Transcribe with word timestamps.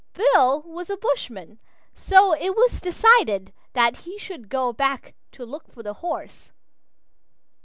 Bill 0.13 0.63
was 0.63 0.89
a 0.89 0.97
bushman, 0.97 1.59
so 1.93 2.33
it 2.35 2.55
was 2.55 2.81
decided 2.81 3.53
that 3.73 3.97
he 3.97 4.17
should 4.17 4.49
go 4.49 4.73
back 4.73 5.13
to 5.33 5.45
look 5.45 5.67
for 5.71 5.83
the 5.83 5.93
horse. 6.01 6.51